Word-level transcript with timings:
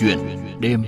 chuyện 0.00 0.18
đêm 0.60 0.84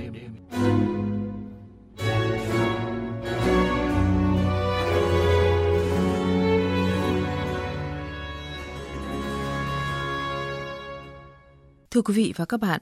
Thưa 11.91 12.01
quý 12.01 12.13
vị 12.13 12.33
và 12.35 12.45
các 12.45 12.59
bạn, 12.59 12.81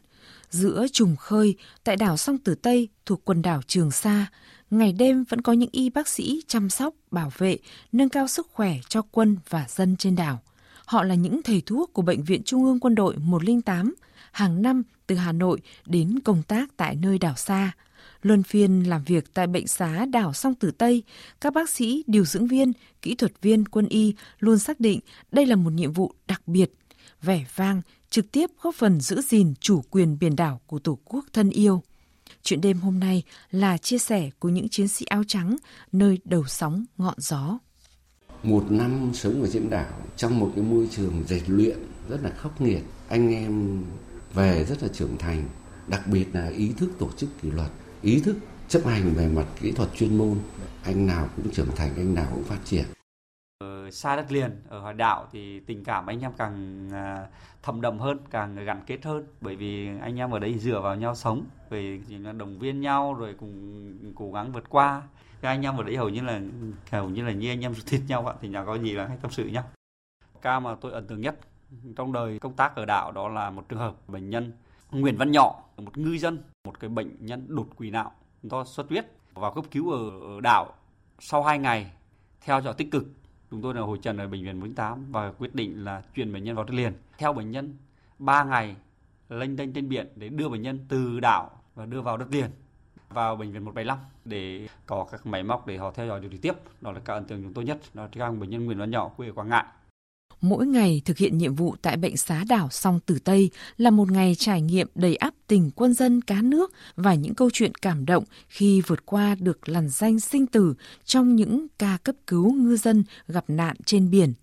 giữa 0.50 0.86
trùng 0.92 1.16
khơi 1.16 1.56
tại 1.84 1.96
đảo 1.96 2.17
Song 2.17 2.38
Tử 2.38 2.56
Tây 2.56 2.90
thuộc 3.06 3.26
quần 3.26 3.42
đảo 3.42 3.62
Trường 3.68 3.92
Sa, 3.92 4.26
ngày 4.70 4.94
đêm 4.94 5.24
vẫn 5.29 5.42
có 5.42 5.54
những 5.54 5.70
y 5.72 5.90
bác 5.90 6.08
sĩ 6.08 6.42
chăm 6.48 6.70
sóc, 6.70 6.94
bảo 7.12 7.32
vệ, 7.38 7.58
nâng 7.92 8.10
cao 8.10 8.28
sức 8.28 8.48
khỏe 8.54 8.76
cho 8.90 9.02
quân 9.12 9.38
và 9.50 9.66
dân 9.70 9.98
trên 9.98 10.16
đảo. 10.16 10.42
Họ 10.92 11.03
là 11.03 11.15
những 11.15 11.44
thầy 11.44 11.62
thuốc 11.65 11.94
của 11.94 12.01
Bệnh 12.01 12.23
viện 12.23 12.44
Trung 12.44 12.63
ương 12.63 12.79
Quân 12.79 12.96
đội 12.96 13.15
108, 13.17 13.96
hàng 14.31 14.62
năm 14.62 14.83
từ 15.08 15.15
Hà 15.15 15.31
Nội 15.31 15.62
đến 15.85 16.20
công 16.23 16.44
tác 16.44 16.77
tại 16.77 16.95
nơi 16.95 17.17
đảo 17.17 17.35
xa. 17.35 17.71
Luân 18.22 18.44
phiên 18.44 18.90
làm 18.90 19.04
việc 19.04 19.34
tại 19.34 19.48
bệnh 19.48 19.68
xá 19.68 20.05
đảo 20.05 20.34
Song 20.34 20.55
Tử 20.55 20.72
Tây, 20.72 21.04
các 21.41 21.54
bác 21.54 21.70
sĩ, 21.70 22.04
điều 22.08 22.26
dưỡng 22.26 22.48
viên, 22.48 22.73
kỹ 23.02 23.16
thuật 23.16 23.32
viên 23.41 23.66
quân 23.66 23.88
y 23.88 24.16
luôn 24.40 24.59
xác 24.59 24.80
định 24.80 24.99
đây 25.32 25.46
là 25.46 25.55
một 25.55 25.70
nhiệm 25.73 25.94
vụ 25.94 26.13
đặc 26.27 26.41
biệt, 26.48 26.73
vẻ 27.21 27.46
vang, 27.55 27.82
trực 28.10 28.32
tiếp 28.32 28.49
góp 28.62 28.76
phần 28.76 29.02
giữ 29.02 29.21
gìn 29.21 29.54
chủ 29.60 29.82
quyền 29.90 30.20
biển 30.20 30.35
đảo 30.35 30.62
của 30.68 30.80
Tổ 30.80 30.99
quốc 31.05 31.26
thân 31.34 31.49
yêu. 31.49 31.84
Chuyện 32.44 32.62
đêm 32.62 32.80
hôm 32.80 32.99
nay 32.99 33.23
là 33.52 33.77
chia 33.77 33.98
sẻ 33.98 34.30
của 34.40 34.49
những 34.49 34.70
chiến 34.70 34.88
sĩ 34.88 35.05
áo 35.05 35.23
trắng 35.27 35.55
nơi 35.91 36.20
đầu 36.26 36.44
sóng 36.48 36.85
ngọn 36.98 37.16
gió. 37.18 37.60
Một 38.44 38.66
năm 38.70 39.12
sống 39.13 39.41
ở 39.41 39.48
trên 39.54 39.70
đảo 39.70 39.94
trong 40.18 40.40
một 40.40 40.52
cái 40.55 40.63
môi 40.63 40.88
trường 40.91 41.23
rèn 41.27 41.44
luyện 41.48 41.77
rất 42.09 42.23
là 42.23 42.30
khốc 42.38 42.62
nghiệt. 42.62 42.82
Anh 43.08 43.34
em 43.34 43.84
về 44.34 44.66
rất 44.70 44.84
là 44.84 44.90
trưởng 44.94 45.18
thành, 45.18 45.44
đặc 45.88 46.08
biệt 46.08 46.26
là 46.34 46.48
ý 46.48 46.72
thức 46.77 46.90
tổ 46.99 47.09
chức 47.18 47.30
kỷ 47.41 47.52
luật, 47.52 47.70
ý 48.02 48.20
thức 48.20 48.35
chấp 48.70 48.85
hành 48.85 49.13
về 49.13 49.27
mặt 49.27 49.46
kỹ 49.62 49.72
thuật 49.72 49.90
chuyên 49.96 50.18
môn. 50.18 50.38
Anh 50.84 51.05
nào 51.05 51.29
cũng 51.35 51.51
trưởng 51.54 51.76
thành, 51.76 51.96
anh 51.96 52.13
nào 52.13 52.27
cũng 52.34 52.43
phát 52.43 52.60
triển. 52.66 52.85
Xa 53.92 54.16
đất 54.16 54.32
liền, 54.32 54.62
ở 54.70 54.84
hải 54.84 54.94
đảo 54.94 55.28
thì 55.32 55.60
tình 55.60 55.84
cảm 55.84 56.06
anh 56.06 56.20
em 56.22 56.32
càng 56.38 56.88
à, 56.94 57.28
thầm 57.64 57.82
đậm 57.82 58.00
hơn, 58.00 58.18
càng 58.30 58.66
gắn 58.66 58.82
kết 58.86 59.06
hơn. 59.06 59.26
Bởi 59.42 59.56
vì 59.56 59.90
anh 60.02 60.20
em 60.20 60.32
ở 60.32 60.40
đây 60.40 60.60
dựa 60.60 60.82
vào 60.82 60.96
nhau 60.96 61.16
sống, 61.16 61.46
về 61.70 62.02
đồng 62.38 62.60
viên 62.60 62.82
nhau 62.82 63.14
rồi 63.14 63.36
cùng 63.40 64.14
cố 64.16 64.31
gắng 64.31 64.52
vượt 64.52 64.69
qua. 64.69 65.02
Các 65.42 65.50
anh 65.50 65.62
em 65.62 65.78
ở 65.78 65.84
đây 65.84 65.97
hầu 65.97 66.09
như 66.09 66.22
là 66.22 66.42
hầu 66.92 67.09
như 67.09 67.25
là 67.25 67.31
như 67.31 67.50
anh 67.50 67.62
em 67.62 67.73
thịt 67.86 68.02
nhau 68.08 68.28
ạ, 68.28 68.36
thì 68.42 68.47
nhà 68.47 68.66
có 68.66 68.75
gì 68.75 68.92
là 68.92 69.08
hay 69.08 69.17
tâm 69.22 69.31
sự 69.31 69.47
nhau. 69.47 69.64
Ca 70.42 70.59
mà 70.59 70.75
tôi 70.81 70.92
ấn 70.92 71.08
tượng 71.08 71.22
nhất 71.22 71.39
trong 71.95 72.14
đời 72.14 72.39
công 72.39 72.53
tác 72.53 72.75
ở 72.75 72.86
đảo 72.86 73.12
đó 73.12 73.28
là 73.28 73.50
một 73.50 73.69
trường 73.69 73.80
hợp 73.80 73.95
bệnh 74.08 74.30
nhân 74.30 74.52
Nguyễn 74.92 75.17
Văn 75.17 75.31
Nhỏ, 75.31 75.64
một 75.78 75.97
ngư 75.97 76.17
dân, 76.17 76.44
một 76.66 76.80
cái 76.80 76.89
bệnh 76.89 77.25
nhân 77.25 77.45
đột 77.50 77.67
quỵ 77.75 77.89
não 77.89 78.12
do 78.44 78.64
xuất 78.64 78.89
huyết 78.89 79.06
vào 79.34 79.53
cấp 79.53 79.66
cứu 79.72 79.92
ở, 79.92 80.09
ở 80.36 80.42
đảo. 80.42 80.73
Sau 81.19 81.44
2 81.44 81.59
ngày 81.59 81.92
theo 82.42 82.62
dõi 82.62 82.73
tích 82.78 82.92
cực, 82.92 83.06
chúng 83.52 83.61
tôi 83.61 83.73
là 83.73 83.81
hội 83.81 83.99
trần 84.02 84.17
ở 84.17 84.27
bệnh 84.27 84.44
viện 84.44 84.59
48 84.59 85.11
và 85.11 85.31
quyết 85.31 85.55
định 85.55 85.83
là 85.83 86.02
chuyển 86.16 86.33
bệnh 86.33 86.44
nhân 86.44 86.55
vào 86.55 86.66
đất 86.66 86.73
liền. 86.73 86.94
Theo 87.17 87.33
bệnh 87.33 87.52
nhân 87.52 87.77
3 88.19 88.44
ngày 88.44 88.75
lênh 89.30 89.55
đênh 89.55 89.73
trên 89.73 89.89
biển 89.89 90.07
để 90.16 90.30
đưa 90.30 90.49
bệnh 90.49 90.61
nhân 90.61 90.80
từ 90.89 91.19
đảo 91.19 91.49
và 91.75 91.85
đưa 91.85 92.02
vào 92.02 92.17
đất 92.17 92.27
liền, 92.31 92.49
vào 93.09 93.35
bệnh 93.35 93.52
viện 93.52 93.66
175 93.66 93.97
để 94.25 94.67
có 94.85 95.07
các 95.11 95.25
máy 95.25 95.44
móc 95.44 95.67
để 95.67 95.77
họ 95.77 95.91
theo 95.91 96.07
dõi 96.07 96.19
điều 96.19 96.29
trị 96.29 96.38
tiếp. 96.38 96.53
Đó 96.81 96.91
là 96.91 96.99
các 96.99 97.13
ấn 97.13 97.25
tượng 97.25 97.44
chúng 97.44 97.53
tôi 97.53 97.66
nhất. 97.66 97.77
Đó 97.94 98.07
là 98.13 98.31
bệnh 98.31 98.49
nhân 98.49 98.66
Nguyễn 98.66 98.77
Văn 98.77 98.91
Nhỏ, 98.91 99.09
quê 99.17 99.27
ở 99.27 99.33
Quảng 99.33 99.49
Ngãi 99.49 99.66
mỗi 100.41 100.67
ngày 100.67 101.01
thực 101.05 101.17
hiện 101.17 101.37
nhiệm 101.37 101.55
vụ 101.55 101.75
tại 101.81 101.97
bệnh 101.97 102.17
xá 102.17 102.43
đảo 102.49 102.67
Song 102.71 102.99
Tử 103.05 103.19
Tây 103.23 103.49
là 103.77 103.89
một 103.89 104.11
ngày 104.11 104.35
trải 104.35 104.61
nghiệm 104.61 104.88
đầy 104.95 105.15
áp 105.15 105.33
tình 105.47 105.71
quân 105.75 105.93
dân 105.93 106.21
cá 106.21 106.41
nước 106.41 106.71
và 106.95 107.13
những 107.13 107.35
câu 107.35 107.49
chuyện 107.53 107.75
cảm 107.75 108.05
động 108.05 108.23
khi 108.47 108.81
vượt 108.81 109.05
qua 109.05 109.35
được 109.39 109.69
lằn 109.69 109.89
danh 109.89 110.19
sinh 110.19 110.47
tử 110.47 110.73
trong 111.05 111.35
những 111.35 111.67
ca 111.79 111.97
cấp 112.03 112.15
cứu 112.27 112.53
ngư 112.53 112.77
dân 112.77 113.03
gặp 113.27 113.45
nạn 113.47 113.75
trên 113.85 114.09
biển. 114.09 114.33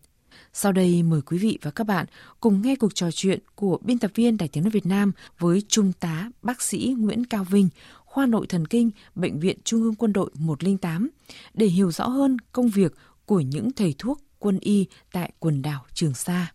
Sau 0.52 0.72
đây 0.72 1.02
mời 1.02 1.20
quý 1.22 1.38
vị 1.38 1.58
và 1.62 1.70
các 1.70 1.84
bạn 1.84 2.06
cùng 2.40 2.62
nghe 2.62 2.76
cuộc 2.76 2.94
trò 2.94 3.10
chuyện 3.10 3.38
của 3.54 3.78
biên 3.82 3.98
tập 3.98 4.10
viên 4.14 4.36
Đài 4.36 4.48
Tiếng 4.48 4.64
nói 4.64 4.70
Việt 4.70 4.86
Nam 4.86 5.12
với 5.38 5.62
Trung 5.68 5.92
tá 6.00 6.30
bác 6.42 6.62
sĩ 6.62 6.94
Nguyễn 6.98 7.24
Cao 7.24 7.44
Vinh, 7.44 7.68
khoa 8.04 8.26
nội 8.26 8.46
thần 8.46 8.66
kinh, 8.66 8.90
Bệnh 9.14 9.40
viện 9.40 9.58
Trung 9.64 9.82
ương 9.82 9.94
Quân 9.94 10.12
đội 10.12 10.30
108 10.34 11.10
để 11.54 11.66
hiểu 11.66 11.90
rõ 11.90 12.08
hơn 12.08 12.36
công 12.52 12.68
việc 12.68 12.94
của 13.26 13.40
những 13.40 13.72
thầy 13.72 13.94
thuốc 13.98 14.20
quân 14.38 14.58
y 14.60 14.86
tại 15.12 15.32
quần 15.38 15.62
đảo 15.62 15.84
Trường 15.94 16.14
Sa. 16.14 16.52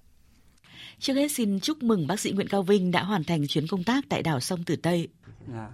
Trước 1.00 1.14
hết 1.14 1.32
xin 1.32 1.60
chúc 1.60 1.84
mừng 1.84 2.08
bác 2.08 2.20
sĩ 2.20 2.32
Nguyễn 2.32 2.48
Cao 2.48 2.64
Vinh 2.64 2.92
đã 2.92 3.04
hoàn 3.04 3.24
thành 3.24 3.48
chuyến 3.48 3.68
công 3.68 3.84
tác 3.84 4.06
tại 4.10 4.24
đảo 4.24 4.40
Sông 4.40 4.64
Tử 4.64 4.76
Tây. 4.76 5.08
À, 5.54 5.68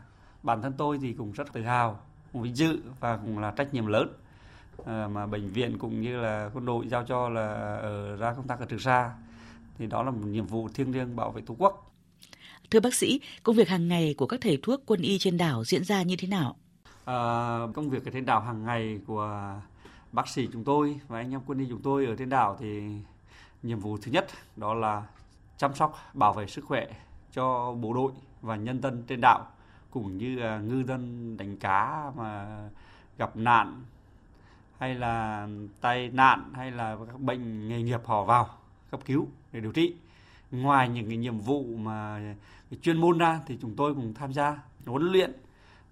bản 0.44 0.62
thân 0.62 0.74
tôi 0.78 0.98
thì 1.02 1.14
cũng 1.14 1.32
rất 1.32 1.54
tự 1.54 1.62
hào, 1.62 2.00
vinh 2.34 2.56
dự 2.56 2.80
và 3.00 3.18
cũng 3.18 3.40
là 3.40 3.52
trách 3.52 3.74
nhiệm 3.74 3.86
lớn 3.86 4.14
à, 4.86 5.08
mà 5.08 5.26
bệnh 5.26 5.48
viện 5.48 5.78
cũng 5.80 6.02
như 6.02 6.18
là 6.18 6.50
quân 6.54 6.66
đội 6.66 6.88
giao 6.88 7.04
cho 7.04 7.30
là 7.30 7.76
ở 7.76 8.16
ra 8.16 8.34
công 8.34 8.48
tác 8.48 8.60
ở 8.60 8.66
Trường 8.66 8.80
Sa 8.80 9.12
thì 9.78 9.88
đó 9.88 10.04
là 10.04 10.12
một 10.12 10.26
nhiệm 10.26 10.46
vụ 10.46 10.70
thiêng 10.74 10.92
liêng 10.92 11.16
bảo 11.16 11.32
vệ 11.32 11.42
Tổ 11.46 11.56
quốc. 11.58 11.92
Thưa 12.72 12.80
bác 12.80 12.96
sĩ, 12.96 13.22
công 13.44 13.56
việc 13.56 13.70
hàng 13.70 13.88
ngày 13.88 14.16
của 14.18 14.28
các 14.28 14.42
thầy 14.42 14.60
thuốc 14.64 14.82
quân 14.86 15.02
y 15.02 15.18
trên 15.20 15.38
đảo 15.38 15.64
diễn 15.64 15.84
ra 15.84 16.02
như 16.02 16.16
thế 16.16 16.28
nào? 16.28 16.56
À, 17.06 17.16
công 17.74 17.90
việc 17.90 18.06
ở 18.06 18.12
trên 18.12 18.26
đảo 18.26 18.42
hàng 18.42 18.66
ngày 18.66 19.00
của 19.08 19.54
bác 20.12 20.28
sĩ 20.28 20.50
chúng 20.54 20.64
tôi 20.64 21.00
và 21.08 21.20
anh 21.20 21.34
em 21.34 21.42
quân 21.46 21.60
y 21.60 21.66
chúng 21.70 21.82
tôi 21.82 22.06
ở 22.06 22.16
trên 22.16 22.30
đảo 22.30 22.58
thì 22.60 22.92
nhiệm 23.64 23.80
vụ 23.80 23.98
thứ 23.98 24.12
nhất 24.12 24.28
đó 24.56 24.74
là 24.74 25.04
chăm 25.58 25.76
sóc, 25.76 25.98
bảo 26.14 26.34
vệ 26.34 26.48
sức 26.48 26.66
khỏe 26.66 26.88
cho 27.32 27.74
bộ 27.74 27.94
đội 27.94 28.12
và 28.42 28.56
nhân 28.56 28.82
dân 28.82 29.04
trên 29.08 29.22
đảo, 29.22 29.48
cũng 29.92 30.18
như 30.18 30.60
ngư 30.60 30.84
dân 30.84 31.38
đánh 31.38 31.58
cá 31.58 32.12
mà 32.16 32.60
gặp 33.18 33.36
nạn, 33.36 33.84
hay 34.80 34.96
là 34.96 35.48
tai 35.82 36.10
nạn, 36.10 36.54
hay 36.54 36.72
là 36.72 36.98
các 37.08 37.20
bệnh 37.20 37.68
nghề 37.68 37.82
nghiệp 37.82 38.02
họ 38.06 38.24
vào 38.24 38.50
cấp 38.92 39.00
cứu 39.06 39.28
để 39.52 39.60
điều 39.60 39.72
trị. 39.72 39.96
Ngoài 40.52 40.90
những 40.90 41.08
cái 41.08 41.18
nhiệm 41.18 41.40
vụ 41.40 41.64
mà 41.64 42.20
cái 42.70 42.80
chuyên 42.82 42.98
môn 42.98 43.18
ra 43.18 43.40
thì 43.46 43.58
chúng 43.62 43.76
tôi 43.76 43.96
cũng 43.96 44.14
tham 44.14 44.34
gia 44.34 44.58
huấn 44.86 45.12
luyện 45.12 45.32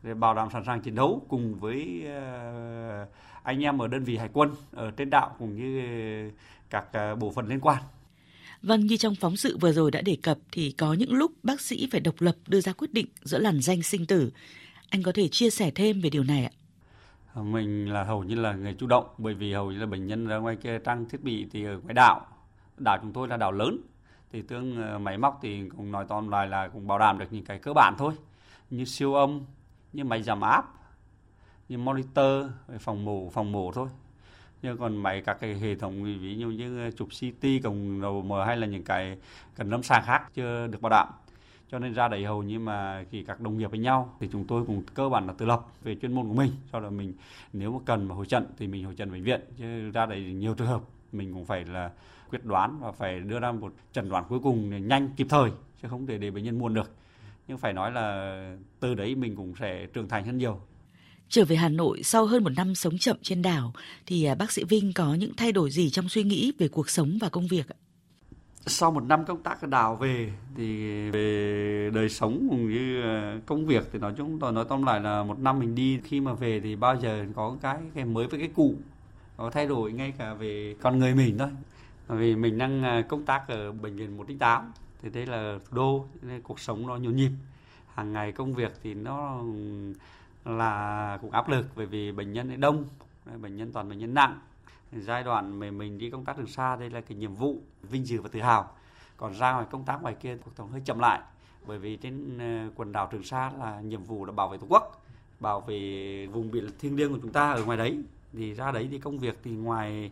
để 0.03 0.13
bảo 0.13 0.33
đảm 0.33 0.49
sẵn 0.53 0.63
sàng 0.65 0.81
chiến 0.81 0.95
đấu 0.95 1.21
cùng 1.27 1.55
với 1.59 2.03
ờ, 2.07 3.07
anh 3.47 3.63
em 3.63 3.81
ở 3.81 3.87
đơn 3.87 4.03
vị 4.03 4.17
hải 4.17 4.29
quân 4.33 4.49
ở 4.71 4.91
trên 4.91 5.09
đảo 5.09 5.35
cũng 5.39 5.55
như 5.55 5.81
các 6.69 6.85
uh, 7.13 7.19
bộ 7.19 7.31
phận 7.31 7.47
liên 7.47 7.59
quan. 7.59 7.83
Vâng, 8.61 8.85
như 8.85 8.97
trong 8.97 9.15
phóng 9.15 9.37
sự 9.37 9.57
vừa 9.57 9.71
rồi 9.71 9.91
đã 9.91 10.01
đề 10.01 10.17
cập 10.23 10.37
thì 10.51 10.71
có 10.71 10.93
những 10.93 11.13
lúc 11.13 11.31
bác 11.43 11.61
sĩ 11.61 11.87
phải 11.91 12.01
độc 12.01 12.15
lập 12.19 12.35
đưa 12.47 12.61
ra 12.61 12.73
quyết 12.73 12.93
định 12.93 13.05
giữa 13.21 13.39
làn 13.39 13.61
danh 13.61 13.83
sinh 13.83 14.05
tử. 14.05 14.31
Anh 14.89 15.03
có 15.03 15.11
thể 15.11 15.27
chia 15.27 15.49
sẻ 15.49 15.71
thêm 15.75 16.01
về 16.01 16.09
điều 16.09 16.23
này 16.23 16.45
ạ? 16.45 16.51
Mình 17.41 17.93
là 17.93 18.03
hầu 18.03 18.23
như 18.23 18.35
là 18.35 18.53
người 18.53 18.73
chủ 18.73 18.87
động 18.87 19.05
bởi 19.17 19.33
vì 19.33 19.53
hầu 19.53 19.71
như 19.71 19.79
là 19.79 19.85
bệnh 19.85 20.07
nhân 20.07 20.27
ra 20.27 20.37
ngoài 20.37 20.55
kia 20.55 20.79
trang 20.79 21.09
thiết 21.09 21.23
bị 21.23 21.45
thì 21.51 21.65
ở 21.65 21.79
ngoài 21.79 21.93
đảo. 21.93 22.27
Đảo 22.77 22.97
chúng 23.01 23.13
tôi 23.13 23.27
là 23.27 23.37
đảo 23.37 23.51
lớn 23.51 23.77
thì 24.31 24.41
tương 24.41 25.03
máy 25.03 25.17
móc 25.17 25.39
thì 25.41 25.69
cũng 25.77 25.91
nói 25.91 26.05
tóm 26.09 26.29
lại 26.29 26.47
là 26.47 26.67
cũng 26.67 26.87
bảo 26.87 26.99
đảm 26.99 27.19
được 27.19 27.27
những 27.31 27.45
cái 27.45 27.59
cơ 27.59 27.73
bản 27.73 27.95
thôi 27.97 28.13
như 28.69 28.85
siêu 28.85 29.13
âm 29.13 29.41
như 29.93 30.03
máy 30.03 30.23
giảm 30.23 30.41
áp 30.41 30.73
như 31.69 31.77
monitor 31.77 32.45
phòng 32.79 33.05
mổ 33.05 33.29
phòng 33.29 33.51
mổ 33.51 33.71
thôi. 33.71 33.89
Nhưng 34.61 34.77
còn 34.77 34.97
mấy 34.97 35.21
các 35.21 35.37
cái 35.39 35.55
hệ 35.55 35.75
thống, 35.75 36.03
ví 36.03 36.37
dụ 36.37 36.47
như 36.47 36.79
ờ, 36.79 36.91
chụp 36.91 37.07
CT 37.07 37.47
cộng 37.63 38.01
đầu 38.01 38.21
M 38.21 38.31
hay 38.45 38.57
là 38.57 38.67
những 38.67 38.83
cái 38.83 39.17
cần 39.55 39.69
lâm 39.69 39.83
sàng 39.83 40.03
khác 40.05 40.29
chưa 40.33 40.67
được 40.67 40.81
bảo 40.81 40.89
đảm. 40.89 41.07
Cho 41.71 41.79
nên 41.79 41.93
ra 41.93 42.07
đấy 42.07 42.25
hầu 42.25 42.43
như 42.43 42.59
mà 42.59 43.05
khi 43.11 43.23
các 43.23 43.39
đồng 43.39 43.57
nghiệp 43.57 43.71
với 43.71 43.79
nhau 43.79 44.15
thì 44.19 44.29
chúng 44.31 44.47
tôi 44.47 44.65
cũng 44.65 44.83
cơ 44.93 45.09
bản 45.09 45.27
là 45.27 45.33
tự 45.37 45.45
lập 45.45 45.65
về 45.83 45.95
chuyên 45.95 46.13
môn 46.13 46.27
của 46.27 46.33
mình. 46.33 46.51
Sau 46.71 46.81
đó 46.81 46.89
mình, 46.89 47.13
nếu 47.53 47.71
mà 47.71 47.79
cần 47.85 48.07
mà 48.07 48.15
hội 48.15 48.25
trận 48.25 48.45
thì 48.57 48.67
mình 48.67 48.85
hội 48.85 48.95
trận 48.95 49.11
bệnh 49.11 49.23
viện, 49.23 49.41
chứ 49.57 49.91
ra 49.91 50.05
đấy 50.05 50.21
nhiều 50.21 50.53
trường 50.53 50.67
hợp 50.67 50.81
mình 51.11 51.33
cũng 51.33 51.45
phải 51.45 51.65
là 51.65 51.91
quyết 52.29 52.45
đoán 52.45 52.79
và 52.79 52.91
phải 52.91 53.19
đưa 53.19 53.39
ra 53.39 53.51
một 53.51 53.73
chẩn 53.91 54.09
đoán 54.09 54.23
cuối 54.29 54.39
cùng 54.39 54.87
nhanh, 54.87 55.09
kịp 55.17 55.27
thời, 55.29 55.51
chứ 55.81 55.87
không 55.87 56.07
thể 56.07 56.17
để 56.17 56.31
bệnh 56.31 56.43
nhân 56.43 56.59
muộn 56.59 56.73
được. 56.73 56.91
Nhưng 57.47 57.57
phải 57.57 57.73
nói 57.73 57.91
là 57.91 58.55
từ 58.79 58.95
đấy 58.95 59.15
mình 59.15 59.35
cũng 59.35 59.55
sẽ 59.55 59.85
trưởng 59.85 60.09
thành 60.09 60.25
hơn 60.25 60.37
nhiều. 60.37 60.59
Trở 61.29 61.45
về 61.45 61.55
Hà 61.55 61.69
Nội 61.69 62.03
sau 62.03 62.25
hơn 62.25 62.43
một 62.43 62.49
năm 62.57 62.75
sống 62.75 62.97
chậm 62.97 63.17
trên 63.21 63.41
đảo, 63.41 63.73
thì 64.05 64.23
à, 64.23 64.35
bác 64.35 64.51
sĩ 64.51 64.63
Vinh 64.63 64.93
có 64.93 65.13
những 65.13 65.31
thay 65.37 65.51
đổi 65.51 65.71
gì 65.71 65.89
trong 65.89 66.09
suy 66.09 66.23
nghĩ 66.23 66.51
về 66.59 66.67
cuộc 66.67 66.89
sống 66.89 67.17
và 67.21 67.29
công 67.29 67.47
việc? 67.47 67.67
Sau 68.65 68.91
một 68.91 69.03
năm 69.03 69.25
công 69.25 69.43
tác 69.43 69.61
ở 69.61 69.67
đảo 69.67 69.95
về 69.95 70.33
thì 70.55 70.75
về 71.09 71.89
đời 71.93 72.09
sống 72.09 72.47
cũng 72.49 72.69
như 72.73 73.01
à, 73.01 73.39
công 73.45 73.65
việc 73.65 73.89
thì 73.93 73.99
nói 73.99 74.13
chung 74.17 74.39
tôi 74.39 74.51
nói 74.51 74.65
tóm 74.69 74.83
lại 74.83 74.99
là 74.99 75.23
một 75.23 75.39
năm 75.39 75.59
mình 75.59 75.75
đi, 75.75 75.99
khi 76.03 76.21
mà 76.21 76.33
về 76.33 76.59
thì 76.59 76.75
bao 76.75 76.99
giờ 77.01 77.25
có 77.35 77.57
cái 77.61 77.77
cái 77.93 78.05
mới 78.05 78.27
với 78.27 78.39
cái 78.39 78.49
cũ, 78.55 78.75
có 79.37 79.49
thay 79.49 79.67
đổi 79.67 79.91
ngay 79.91 80.13
cả 80.17 80.33
về 80.33 80.75
con 80.81 80.99
người 80.99 81.15
mình 81.15 81.37
thôi 81.37 81.49
vì 82.07 82.35
mình 82.35 82.57
đang 82.57 82.83
à, 82.83 83.01
công 83.01 83.25
tác 83.25 83.47
ở 83.47 83.71
bệnh 83.71 83.95
viện 83.95 84.17
108 84.17 84.71
thì 85.01 85.09
đây 85.09 85.25
là 85.25 85.59
thủ 85.69 85.75
đô, 85.75 86.05
nên 86.21 86.41
cuộc 86.41 86.59
sống 86.59 86.87
nó 86.87 86.95
nhộn 86.95 87.15
nhịp 87.15 87.31
hàng 87.95 88.13
ngày 88.13 88.31
công 88.31 88.53
việc 88.53 88.71
thì 88.83 88.93
nó 88.93 89.43
là 90.47 91.17
cũng 91.21 91.31
áp 91.31 91.49
lực 91.49 91.65
bởi 91.75 91.85
vì 91.85 92.11
bệnh 92.11 92.33
nhân 92.33 92.59
đông, 92.59 92.85
bệnh 93.41 93.57
nhân 93.57 93.71
toàn 93.71 93.89
bệnh 93.89 93.99
nhân 93.99 94.13
nặng. 94.13 94.39
Giai 94.91 95.23
đoạn 95.23 95.59
mà 95.59 95.71
mình 95.71 95.97
đi 95.97 96.09
công 96.09 96.25
tác 96.25 96.37
đường 96.37 96.47
xa, 96.47 96.75
đây 96.75 96.89
là 96.89 97.01
cái 97.01 97.17
nhiệm 97.17 97.33
vụ 97.33 97.61
vinh 97.83 98.05
dự 98.05 98.21
và 98.21 98.29
tự 98.31 98.41
hào. 98.41 98.71
Còn 99.17 99.33
ra 99.33 99.53
ngoài 99.53 99.65
công 99.71 99.83
tác 99.83 100.01
ngoài 100.01 100.15
kia, 100.19 100.37
cuộc 100.45 100.51
sống 100.57 100.71
hơi 100.71 100.81
chậm 100.85 100.99
lại, 100.99 101.19
bởi 101.65 101.79
vì 101.79 101.95
trên 101.97 102.37
ờ, 102.39 102.71
quần 102.75 102.91
đảo 102.91 103.09
Trường 103.11 103.23
Sa 103.23 103.51
là 103.59 103.81
nhiệm 103.81 104.03
vụ 104.03 104.25
là 104.25 104.31
bảo 104.31 104.49
vệ 104.49 104.57
tổ 104.57 104.67
quốc, 104.69 105.05
bảo 105.39 105.61
vệ 105.61 106.27
vùng 106.27 106.51
biển 106.51 106.67
thiêng 106.79 106.95
liêng 106.95 107.13
của 107.13 107.19
chúng 107.21 107.31
ta 107.31 107.51
ở 107.51 107.65
ngoài 107.65 107.77
đấy. 107.77 108.03
Thì 108.33 108.53
ra 108.53 108.71
đấy 108.71 108.87
thì 108.91 108.99
công 108.99 109.19
việc 109.19 109.39
thì 109.43 109.51
ngoài 109.51 110.11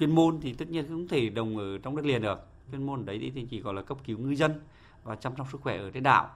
chuyên 0.00 0.14
môn 0.14 0.38
thì 0.40 0.52
tất 0.52 0.70
nhiên 0.70 0.88
không 0.88 1.08
thể 1.08 1.28
đồng 1.28 1.58
ở 1.58 1.78
trong 1.78 1.96
đất 1.96 2.04
liền 2.04 2.22
được. 2.22 2.46
Chuyên 2.70 2.86
môn 2.86 3.04
đấy 3.04 3.32
thì 3.34 3.46
chỉ 3.50 3.60
gọi 3.60 3.74
là 3.74 3.82
cấp 3.82 3.98
cứu 4.04 4.18
ngư 4.18 4.34
dân 4.34 4.60
và 5.04 5.16
chăm 5.16 5.32
sóc 5.36 5.46
sức 5.52 5.60
khỏe 5.60 5.78
ở 5.78 5.90
trên 5.90 6.02
đảo 6.02 6.30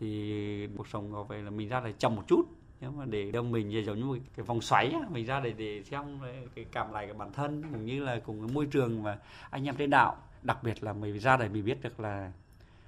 thì 0.00 0.68
cuộc 0.76 0.88
sống 0.88 1.12
có 1.12 1.24
phải 1.28 1.42
là 1.42 1.50
mình 1.50 1.68
ra 1.68 1.80
đây 1.80 1.94
chậm 1.98 2.16
một 2.16 2.22
chút. 2.26 2.42
Nhưng 2.80 2.96
mà 2.96 3.04
để 3.04 3.30
đông 3.30 3.52
mình 3.52 3.70
về 3.72 3.84
giống 3.84 3.98
như 3.98 4.04
một 4.04 4.16
cái 4.36 4.44
vòng 4.44 4.60
xoáy 4.60 4.94
mình 5.10 5.26
ra 5.26 5.40
để 5.40 5.52
để 5.52 5.82
xem 5.82 6.18
cái 6.54 6.64
cảm 6.72 6.92
lại 6.92 7.06
cái 7.06 7.14
bản 7.14 7.32
thân, 7.32 7.62
cũng 7.72 7.84
như 7.84 8.04
là 8.04 8.20
cùng 8.26 8.40
cái 8.40 8.54
môi 8.54 8.66
trường 8.66 9.02
mà 9.02 9.18
anh 9.50 9.64
em 9.64 9.76
trên 9.76 9.90
đảo. 9.90 10.16
Đặc 10.42 10.62
biệt 10.62 10.82
là 10.82 10.92
mình 10.92 11.18
ra 11.18 11.36
đây 11.36 11.48
mình 11.48 11.64
biết 11.64 11.82
được 11.82 12.00
là 12.00 12.32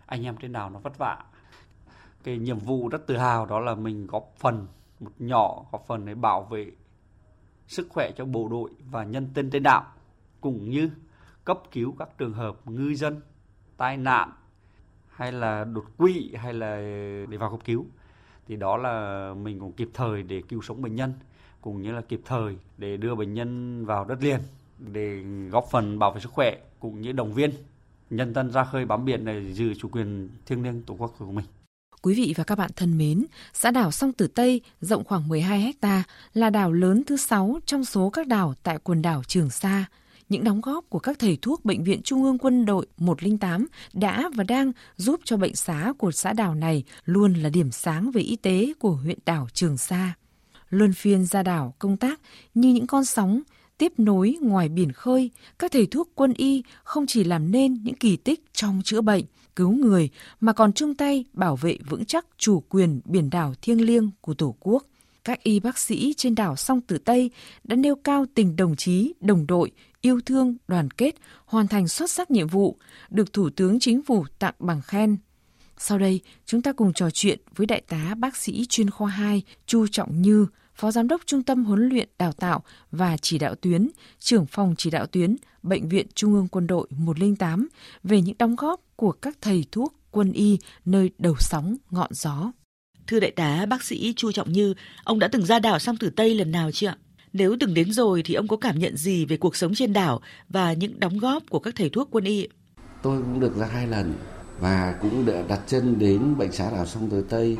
anh 0.07 0.25
em 0.25 0.37
trên 0.37 0.53
đảo 0.53 0.71
nó 0.71 0.79
vất 0.79 0.99
vả. 0.99 1.25
Cái 2.25 2.39
nhiệm 2.39 2.59
vụ 2.59 2.89
rất 2.89 3.07
tự 3.07 3.17
hào 3.17 3.47
đó 3.47 3.61
là 3.61 3.75
mình 3.75 4.07
góp 4.07 4.33
phần, 4.37 4.67
một 5.01 5.13
nhỏ 5.19 5.65
góp 5.73 5.87
phần 5.87 6.07
để 6.07 6.15
bảo 6.15 6.43
vệ 6.43 6.71
sức 7.67 7.87
khỏe 7.91 8.11
cho 8.17 8.25
bộ 8.25 8.49
đội 8.49 8.71
và 8.91 9.05
nhân 9.05 9.29
dân 9.35 9.51
trên 9.51 9.63
đảo, 9.63 9.87
cũng 10.41 10.71
như 10.71 10.91
cấp 11.45 11.59
cứu 11.71 11.95
các 11.99 12.09
trường 12.19 12.33
hợp 12.33 12.57
ngư 12.65 12.95
dân 12.95 13.21
tai 13.77 13.97
nạn 13.97 14.33
hay 15.19 15.33
là 15.33 15.65
đột 15.65 15.85
quỵ 15.97 16.31
hay 16.35 16.55
là 16.55 16.77
để 17.29 17.37
vào 17.37 17.51
cấp 17.51 17.61
cứu 17.65 17.87
thì 18.49 18.57
đó 18.57 18.77
là 18.77 19.35
mình 19.35 19.61
cũng 19.61 19.73
kịp 19.73 19.89
thời 19.95 20.23
để 20.23 20.43
cứu 20.49 20.63
sống 20.63 20.83
bệnh 20.83 20.95
nhân 20.95 21.13
cũng 21.61 21.83
như 21.83 21.93
là 21.93 22.01
kịp 22.01 22.21
thời 22.25 22.57
để 22.77 22.97
đưa 22.97 23.15
bệnh 23.15 23.35
nhân 23.35 23.85
vào 23.85 24.05
đất 24.05 24.19
liền 24.23 24.41
để 24.79 25.23
góp 25.51 25.69
phần 25.71 25.99
bảo 25.99 26.13
vệ 26.13 26.21
sức 26.21 26.33
khỏe 26.33 26.57
cũng 26.81 27.01
như 27.01 27.13
động 27.13 27.35
viên 27.35 27.51
nhân 28.11 28.35
dân 28.35 28.51
ra 28.51 28.65
khơi 28.65 28.85
bám 28.85 29.05
biển 29.05 29.25
để 29.25 29.53
giữ 29.53 29.75
chủ 29.75 29.89
quyền 29.89 30.29
thiêng 30.47 30.63
liêng 30.63 30.83
tổ 30.83 30.95
quốc 30.99 31.15
của 31.19 31.33
mình. 31.33 31.45
Quý 32.03 32.15
vị 32.15 32.35
và 32.37 32.45
các 32.45 32.59
bạn 32.59 32.71
thân 32.77 32.99
mến, 32.99 33.25
xã 33.53 33.71
đảo 33.71 33.91
Song 33.91 34.13
Tử 34.13 34.27
Tây 34.27 34.61
rộng 34.81 35.05
khoảng 35.05 35.29
12 35.29 35.61
hecta 35.61 36.03
là 36.35 36.51
đảo 36.51 36.73
lớn 36.73 37.03
thứ 37.07 37.17
6 37.17 37.59
trong 37.67 37.85
số 37.85 38.11
các 38.11 38.27
đảo 38.27 38.55
tại 38.63 38.79
quần 38.79 39.03
đảo 39.03 39.23
Trường 39.27 39.51
Sa. 39.51 39.85
Những 40.29 40.45
đóng 40.45 40.61
góp 40.61 40.85
của 40.89 40.99
các 40.99 41.19
thầy 41.19 41.39
thuốc 41.43 41.65
Bệnh 41.65 41.85
viện 41.85 42.03
Trung 42.03 42.25
ương 42.25 42.39
Quân 42.39 42.67
đội 42.67 42.87
108 42.99 43.67
đã 43.93 44.31
và 44.35 44.45
đang 44.45 44.73
giúp 44.97 45.21
cho 45.25 45.37
bệnh 45.37 45.57
xá 45.57 45.93
của 45.99 46.13
xã 46.13 46.33
đảo 46.33 46.55
này 46.55 46.85
luôn 47.05 47.35
là 47.35 47.49
điểm 47.49 47.71
sáng 47.71 48.11
về 48.11 48.23
y 48.23 48.37
tế 48.37 48.73
của 48.79 48.93
huyện 48.93 49.19
đảo 49.27 49.49
Trường 49.53 49.79
Sa. 49.79 50.15
Luân 50.71 50.93
phiên 50.93 51.25
ra 51.25 51.43
đảo 51.43 51.75
công 51.79 51.97
tác 51.97 52.21
như 52.55 52.73
những 52.73 52.87
con 52.87 53.05
sóng 53.05 53.41
tiếp 53.79 53.93
nối 53.99 54.37
ngoài 54.41 54.69
biển 54.69 54.93
khơi, 54.93 55.31
các 55.59 55.73
thầy 55.73 55.87
thuốc 55.87 56.11
quân 56.15 56.33
y 56.37 56.63
không 56.83 57.07
chỉ 57.07 57.25
làm 57.25 57.51
nên 57.51 57.75
những 57.75 57.95
kỳ 57.95 58.17
tích 58.17 58.45
trong 58.53 58.81
chữa 58.85 59.01
bệnh, 59.01 59.25
cứu 59.57 59.71
người 59.71 60.09
mà 60.41 60.53
còn 60.53 60.73
chung 60.73 60.95
tay 60.95 61.25
bảo 61.33 61.57
vệ 61.57 61.79
vững 61.89 62.05
chắc 62.05 62.27
chủ 62.39 62.61
quyền 62.69 63.01
biển 63.05 63.31
đảo 63.31 63.55
thiêng 63.63 63.87
liêng 63.87 64.11
của 64.21 64.35
Tổ 64.35 64.57
quốc. 64.61 64.85
Các 65.25 65.43
y 65.43 65.61
bác 65.61 65.79
sĩ 65.79 66.15
trên 66.17 66.35
đảo 66.35 66.57
Song 66.57 66.81
Tử 66.81 66.99
Tây 66.99 67.31
đã 67.65 67.77
nêu 67.77 67.97
cao 67.97 68.27
tình 68.35 68.57
đồng 68.57 68.77
chí, 68.77 69.13
đồng 69.21 69.47
đội, 69.47 69.71
yêu 70.01 70.21
thương, 70.27 70.57
đoàn 70.69 70.91
kết, 70.91 71.15
hoàn 71.45 71.69
thành 71.69 71.89
xuất 71.89 72.11
sắc 72.11 72.31
nhiệm 72.31 72.47
vụ, 72.47 72.77
được 73.11 73.33
Thủ 73.33 73.51
tướng 73.51 73.81
Chính 73.81 74.03
phủ 74.03 74.25
tặng 74.39 74.55
bằng 74.59 74.83
khen. 74.83 75.17
Sau 75.79 75.99
đây, 75.99 76.21
chúng 76.47 76.63
ta 76.63 76.73
cùng 76.73 76.93
trò 76.93 77.11
chuyện 77.11 77.39
với 77.57 77.67
Đại 77.67 77.83
tá 77.89 78.15
bác 78.19 78.37
sĩ 78.37 78.67
chuyên 78.69 78.91
khoa 78.91 79.09
2 79.09 79.43
Chu 79.67 79.87
Trọng 79.87 80.23
Như, 80.23 80.47
Phó 80.75 80.91
Giám 80.91 81.09
đốc 81.09 81.21
Trung 81.27 81.43
tâm 81.43 81.65
Huấn 81.65 81.89
luyện 81.89 82.09
Đào 82.19 82.33
tạo 82.33 82.63
và 82.91 83.17
Chỉ 83.17 83.39
đạo 83.39 83.55
tuyến, 83.55 83.89
trưởng 84.19 84.47
phòng 84.47 84.75
chỉ 84.79 84.91
đạo 84.91 85.07
tuyến, 85.07 85.37
Bệnh 85.63 85.89
viện 85.89 86.07
Trung 86.15 86.35
ương 86.35 86.49
Quân 86.49 86.67
đội 86.67 86.89
108 86.91 87.69
về 88.03 88.21
những 88.21 88.39
đóng 88.39 88.57
góp 88.57 88.81
của 88.97 89.13
các 89.13 89.37
thầy 89.41 89.65
thuốc 89.73 89.95
quân 90.11 90.33
y 90.33 90.59
nơi 90.85 91.11
đầu 91.19 91.35
sóng 91.41 91.77
ngọn 91.91 92.15
gió. 92.15 92.53
Thưa 93.07 93.21
đại 93.21 93.31
tá 93.31 93.67
bác 93.67 93.85
sĩ 93.85 94.13
Chu 94.17 94.33
Trọng 94.33 94.53
Như, 94.53 94.75
ông 95.05 95.19
đã 95.19 95.29
từng 95.29 95.47
ra 95.47 95.59
đảo 95.59 95.79
sang 95.79 95.97
Tử 95.97 96.11
Tây 96.11 96.35
lần 96.35 96.51
nào 96.51 96.71
chưa 96.73 96.87
ạ? 96.87 96.97
Nếu 97.33 97.57
từng 97.61 97.75
đến 97.75 97.93
rồi 97.93 98.23
thì 98.25 98.35
ông 98.35 98.49
có 98.49 98.57
cảm 98.57 98.79
nhận 98.79 98.97
gì 98.97 99.25
về 99.25 99.37
cuộc 99.37 99.57
sống 99.57 99.75
trên 99.75 99.93
đảo 99.93 100.21
và 100.49 100.73
những 100.73 101.01
đóng 101.01 101.19
góp 101.19 101.43
của 101.51 101.59
các 101.59 101.75
thầy 101.77 101.91
thuốc 101.91 102.09
quân 102.11 102.25
y? 102.25 102.49
Tôi 103.03 103.23
cũng 103.23 103.41
được 103.41 103.57
ra 103.57 103.67
hai 103.67 103.87
lần 103.87 104.15
và 104.61 104.95
cũng 105.03 105.27
đã 105.27 105.43
đặt 105.49 105.61
chân 105.67 105.99
đến 105.99 106.37
bệnh 106.39 106.53
xá 106.53 106.71
đảo 106.71 106.87
sông 106.87 107.11
Tới 107.11 107.23
Tây 107.29 107.57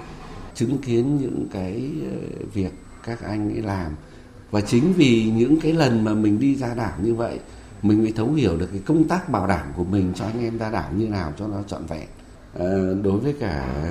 chứng 0.55 0.79
kiến 0.79 1.19
những 1.21 1.47
cái 1.53 1.91
ờ, 2.13 2.45
việc 2.55 2.73
các 3.03 3.23
anh 3.23 3.51
ấy 3.53 3.63
làm 3.63 3.93
và 4.51 4.61
chính 4.61 4.93
vì 4.93 5.33
những 5.37 5.61
cái 5.61 5.73
lần 5.73 6.05
mà 6.05 6.15
mình 6.15 6.41
đi 6.41 6.57
ra 6.57 6.75
đảo 6.75 6.99
như 7.03 7.15
vậy 7.15 7.39
mình 7.83 7.99
mới 8.03 8.13
thấu 8.13 8.33
hiểu 8.33 8.57
được 8.57 8.69
cái 8.71 8.81
công 8.87 9.09
tác 9.09 9.29
bảo 9.29 9.47
đảm 9.47 9.67
của 9.77 9.85
mình 9.85 10.13
cho 10.15 10.25
anh 10.25 10.41
em 10.41 10.59
ra 10.59 10.71
đảo 10.71 10.91
như 10.97 11.09
nào 11.09 11.33
cho 11.39 11.47
nó 11.47 11.63
trọn 11.63 11.87
vẹn 11.87 12.09
à, 12.59 12.67
đối 13.03 13.19
với 13.19 13.35
cả 13.41 13.85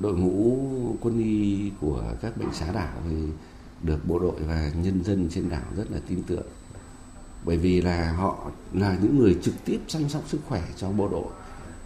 đội 0.00 0.14
ngũ 0.14 0.58
quân 1.00 1.18
y 1.18 1.70
của 1.80 2.02
các 2.22 2.36
bệnh 2.36 2.52
xá 2.52 2.66
đảo 2.74 2.92
thì 3.10 3.16
được 3.84 4.08
bộ 4.08 4.18
đội 4.18 4.40
và 4.40 4.70
nhân 4.82 5.04
dân 5.04 5.28
trên 5.30 5.48
đảo 5.48 5.62
rất 5.76 5.90
là 5.90 5.98
tin 6.08 6.22
tưởng. 6.22 6.46
Bởi 7.44 7.56
vì 7.56 7.80
là 7.80 8.12
họ 8.12 8.50
là 8.72 8.96
những 9.02 9.18
người 9.18 9.38
trực 9.42 9.54
tiếp 9.64 9.80
chăm 9.86 10.08
sóc 10.08 10.22
sức 10.28 10.40
khỏe 10.48 10.62
cho 10.76 10.88
bộ 10.90 11.08
đội, 11.08 11.32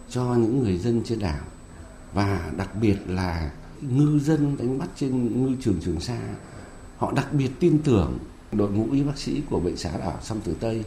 cho 0.09 0.35
những 0.35 0.63
người 0.63 0.77
dân 0.77 1.01
trên 1.05 1.19
đảo. 1.19 1.43
Và 2.13 2.51
đặc 2.57 2.69
biệt 2.81 2.97
là 3.07 3.51
ngư 3.81 4.19
dân 4.19 4.57
đánh 4.57 4.79
bắt 4.79 4.89
trên 4.95 5.43
ngư 5.43 5.55
trường 5.61 5.79
Trường 5.81 5.99
Sa, 5.99 6.19
họ 6.97 7.11
đặc 7.11 7.33
biệt 7.33 7.49
tin 7.59 7.79
tưởng 7.83 8.17
đội 8.51 8.71
ngũ 8.71 8.91
y 8.91 9.03
bác 9.03 9.17
sĩ 9.17 9.41
của 9.49 9.59
bệnh 9.59 9.77
xá 9.77 9.89
đảo 9.99 10.17
Song 10.21 10.41
Tử 10.41 10.55
Tây. 10.59 10.83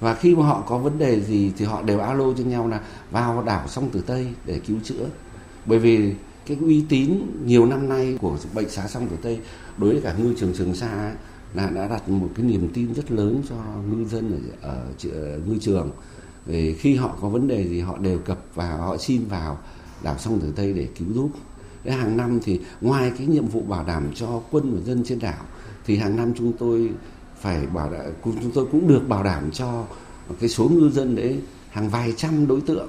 Và 0.00 0.14
khi 0.14 0.34
mà 0.34 0.46
họ 0.46 0.64
có 0.68 0.78
vấn 0.78 0.98
đề 0.98 1.20
gì 1.20 1.52
thì 1.56 1.64
họ 1.64 1.82
đều 1.82 1.98
alo 1.98 2.24
cho 2.38 2.44
nhau 2.44 2.68
là 2.68 2.80
vào 3.10 3.42
đảo 3.42 3.68
Song 3.68 3.90
Tử 3.90 4.02
Tây 4.06 4.28
để 4.46 4.58
cứu 4.58 4.76
chữa. 4.84 5.06
Bởi 5.66 5.78
vì 5.78 6.14
cái 6.46 6.56
uy 6.60 6.84
tín 6.88 7.18
nhiều 7.44 7.66
năm 7.66 7.88
nay 7.88 8.18
của 8.20 8.36
bệnh 8.54 8.68
xá 8.68 8.88
Song 8.88 9.08
Tử 9.08 9.16
Tây 9.22 9.40
đối 9.78 9.92
với 9.92 10.00
cả 10.02 10.14
ngư 10.18 10.34
trường 10.38 10.54
Trường 10.54 10.74
Sa 10.74 11.14
là 11.54 11.70
đã 11.70 11.88
đặt 11.88 12.08
một 12.08 12.28
cái 12.34 12.46
niềm 12.46 12.68
tin 12.74 12.94
rất 12.94 13.10
lớn 13.10 13.42
cho 13.48 13.56
ngư 13.90 14.04
dân 14.04 14.42
ở, 14.62 14.82
ở 15.02 15.38
ngư 15.46 15.58
trường. 15.60 15.90
Để 16.46 16.74
khi 16.78 16.94
họ 16.94 17.16
có 17.20 17.28
vấn 17.28 17.48
đề 17.48 17.68
gì 17.68 17.80
họ 17.80 17.98
đều 17.98 18.18
cập 18.18 18.38
vào 18.54 18.78
họ 18.78 18.96
xin 18.96 19.24
vào 19.28 19.58
đảo 20.02 20.16
Song 20.18 20.40
Tử 20.40 20.52
Tây 20.56 20.72
để 20.72 20.88
cứu 20.98 21.08
giúp. 21.14 21.30
Thế 21.84 21.92
hàng 21.92 22.16
năm 22.16 22.40
thì 22.42 22.60
ngoài 22.80 23.12
cái 23.18 23.26
nhiệm 23.26 23.46
vụ 23.46 23.60
bảo 23.60 23.84
đảm 23.84 24.10
cho 24.14 24.42
quân 24.50 24.74
và 24.74 24.80
dân 24.80 25.04
trên 25.04 25.18
đảo 25.18 25.44
thì 25.86 25.96
hàng 25.96 26.16
năm 26.16 26.32
chúng 26.38 26.52
tôi 26.52 26.90
phải 27.40 27.66
bảo 27.66 27.90
đảm 27.90 28.04
chúng 28.22 28.50
tôi 28.54 28.66
cũng 28.72 28.88
được 28.88 29.08
bảo 29.08 29.22
đảm 29.24 29.50
cho 29.50 29.84
cái 30.40 30.48
số 30.48 30.68
ngư 30.68 30.90
dân 30.90 31.16
đấy 31.16 31.40
hàng 31.70 31.88
vài 31.88 32.12
trăm 32.16 32.46
đối 32.46 32.60
tượng. 32.60 32.88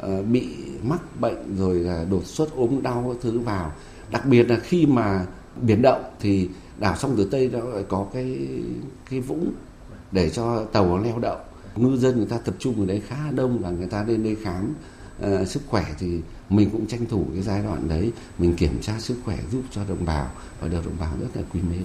Ờ, 0.00 0.22
bị 0.22 0.48
mắc 0.82 1.20
bệnh 1.20 1.56
rồi 1.56 1.74
là 1.74 2.04
đột 2.10 2.26
xuất 2.26 2.56
ốm 2.56 2.82
đau 2.82 3.14
thứ 3.22 3.38
vào. 3.38 3.72
Đặc 4.10 4.26
biệt 4.26 4.50
là 4.50 4.58
khi 4.62 4.86
mà 4.86 5.26
biển 5.62 5.82
động 5.82 6.02
thì 6.20 6.48
đảo 6.78 6.96
sông 6.96 7.16
tử 7.16 7.28
tây 7.30 7.50
nó 7.52 7.60
có 7.88 8.06
cái 8.12 8.38
cái 9.10 9.20
vũng 9.20 9.52
để 10.12 10.30
cho 10.30 10.64
tàu 10.64 10.98
nó 10.98 11.18
đậu. 11.18 11.38
Ngư 11.76 11.96
dân 11.96 12.16
người 12.16 12.26
ta 12.26 12.38
tập 12.38 12.54
trung 12.58 12.80
ở 12.80 12.86
đấy 12.86 13.02
khá 13.06 13.30
đông 13.30 13.58
và 13.58 13.70
người 13.70 13.86
ta 13.86 14.04
lên 14.04 14.22
đây 14.22 14.36
khám 14.42 14.74
uh, 15.26 15.48
sức 15.48 15.62
khỏe 15.66 15.84
thì 15.98 16.20
mình 16.50 16.70
cũng 16.70 16.86
tranh 16.86 17.06
thủ 17.06 17.24
cái 17.32 17.42
giai 17.42 17.62
đoạn 17.62 17.88
đấy 17.88 18.12
mình 18.38 18.54
kiểm 18.54 18.78
tra 18.80 18.94
sức 18.98 19.16
khỏe 19.24 19.38
giúp 19.52 19.62
cho 19.70 19.80
đồng 19.88 20.04
bào 20.04 20.30
và 20.60 20.68
được 20.68 20.86
đồng 20.86 20.96
bào 21.00 21.12
rất 21.20 21.28
là 21.34 21.42
quý 21.52 21.60
mến 21.70 21.82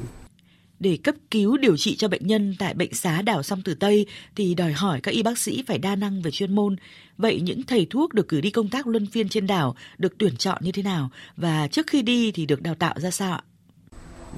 để 0.79 0.97
cấp 1.03 1.15
cứu 1.31 1.57
điều 1.57 1.77
trị 1.77 1.95
cho 1.95 2.07
bệnh 2.07 2.27
nhân 2.27 2.55
tại 2.59 2.73
bệnh 2.73 2.93
xá 2.93 3.21
đảo 3.21 3.43
Song 3.43 3.61
Tử 3.61 3.73
Tây 3.73 4.05
thì 4.35 4.53
đòi 4.53 4.71
hỏi 4.71 5.01
các 5.01 5.11
y 5.11 5.23
bác 5.23 5.37
sĩ 5.37 5.63
phải 5.67 5.77
đa 5.77 5.95
năng 5.95 6.21
về 6.21 6.31
chuyên 6.31 6.55
môn. 6.55 6.75
Vậy 7.17 7.41
những 7.41 7.63
thầy 7.63 7.87
thuốc 7.89 8.13
được 8.13 8.27
cử 8.27 8.41
đi 8.41 8.51
công 8.51 8.69
tác 8.69 8.87
luân 8.87 9.07
phiên 9.07 9.29
trên 9.29 9.47
đảo 9.47 9.75
được 9.97 10.13
tuyển 10.17 10.35
chọn 10.37 10.57
như 10.61 10.71
thế 10.71 10.83
nào 10.83 11.09
và 11.37 11.67
trước 11.67 11.87
khi 11.87 12.01
đi 12.01 12.31
thì 12.31 12.45
được 12.45 12.61
đào 12.61 12.75
tạo 12.75 12.95
ra 12.97 13.11
sao 13.11 13.31
ạ? 13.31 13.41